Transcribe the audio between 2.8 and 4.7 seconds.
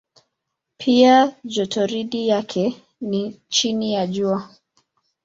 ni chini ya Jua.